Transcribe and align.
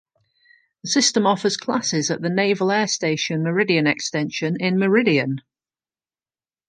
The 0.81 0.89
system 0.89 1.27
offers 1.27 1.57
classes 1.57 2.09
at 2.09 2.23
the 2.23 2.29
Naval 2.31 2.71
Air 2.71 2.87
Station 2.87 3.43
Meridian 3.43 3.85
Extension 3.85 4.57
in 4.59 4.79
Meridian. 4.79 5.43